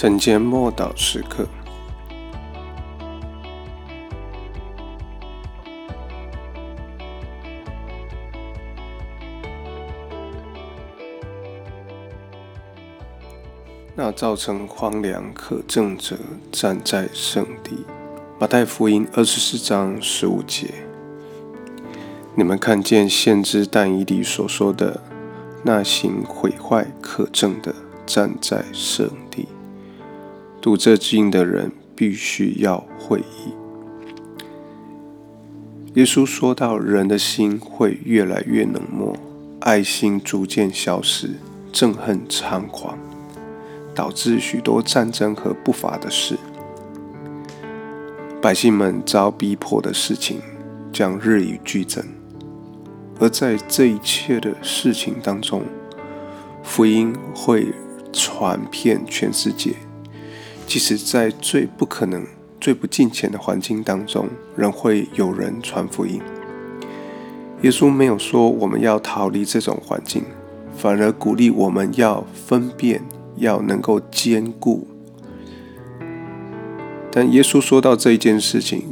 [0.00, 1.46] 晨间默祷时刻，
[13.94, 16.16] 那造成荒凉可证者
[16.50, 17.84] 站在圣地。
[18.38, 20.72] 马太福音二十四章十五节，
[22.34, 25.02] 你们看见先知但以理所说的
[25.62, 27.74] 那行毁坏可证的
[28.06, 29.46] 站在圣地。
[30.60, 33.54] 读这经的人必须要会意。
[35.94, 39.16] 耶稣说到，人的心会越来越冷漠，
[39.60, 41.30] 爱心逐渐消失，
[41.72, 42.98] 憎恨猖狂，
[43.94, 46.36] 导致许多战争和不法的事。
[48.42, 50.40] 百姓们遭逼迫的事情
[50.92, 52.04] 将日益剧增，
[53.18, 55.62] 而在这一切的事情当中，
[56.62, 57.72] 福音会
[58.12, 59.74] 传遍全世界。
[60.70, 62.24] 即使在最不可能、
[62.60, 66.20] 最不近前的环境当中，仍会有人传福音。
[67.62, 70.22] 耶稣没有说我们要逃离这种环境，
[70.76, 73.02] 反而鼓励我们要分辨，
[73.34, 74.86] 要能够兼顾。
[77.10, 78.84] 但耶稣说到这一件事情，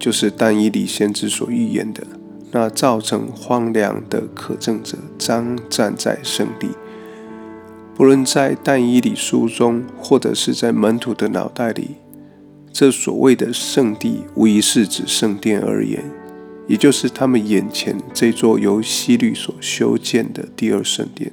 [0.00, 2.04] 就是但以理先知所预言的，
[2.50, 6.70] 那造成荒凉的可证者将站在圣地。
[7.96, 11.96] 不论在但以理书中，或者是在门徒的脑袋里，
[12.70, 16.04] 这所谓的圣地，无疑是指圣殿而言，
[16.66, 21.32] 也就是他们眼前这座由希律所修建的第二圣殿。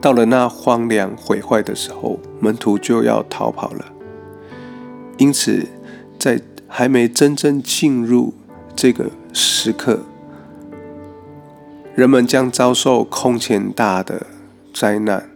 [0.00, 3.84] 到了那荒凉毁坏的时候，门徒就要逃跑了。
[5.18, 5.66] 因此，
[6.18, 8.32] 在还没真正进入
[8.74, 10.00] 这个时刻，
[11.94, 14.26] 人们将遭受空前大的。
[14.72, 15.30] 灾难，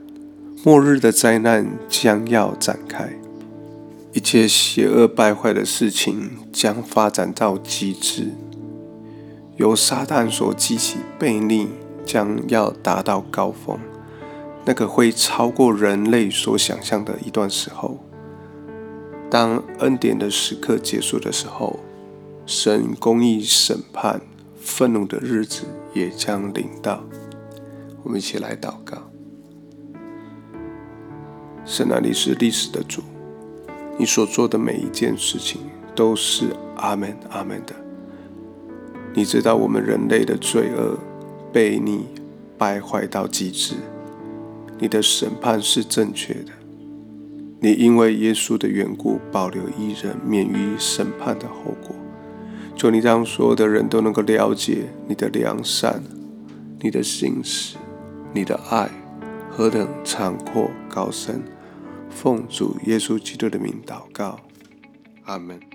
[0.64, 3.18] 末日的灾难将要展开，
[4.12, 8.30] 一切邪恶败坏的事情将发展到极致，
[9.56, 11.69] 由撒旦所激起悖逆
[12.06, 13.78] 将要达到高峰，
[14.64, 17.98] 那个会超过人类所想象的一段时候。
[19.30, 21.80] 当恩典的时刻结束的时候，
[22.47, 24.20] 神公义审判
[24.60, 27.03] 愤怒的日子也将临到。
[28.04, 29.13] 我们一起来祷告。
[31.66, 33.02] 神啊，你是历史的主，
[33.98, 35.62] 你所做的每一件事情
[35.94, 37.75] 都是阿门阿门的。
[39.14, 40.98] 你知道我们人类的罪恶、
[41.54, 42.04] 悖逆、
[42.58, 43.76] 败坏到极致，
[44.78, 46.53] 你的审判是正确的。
[47.60, 51.97] 你因为耶稣的缘故，保留一人免于审判的后果。
[52.76, 56.03] 求你让所有的人都能够了解你的良善、
[56.80, 57.76] 你的心思、
[58.34, 58.91] 你的爱
[59.48, 61.42] 何等长阔高深。
[62.14, 64.41] 奉主耶稣基督的名祷告，
[65.25, 65.73] 阿门。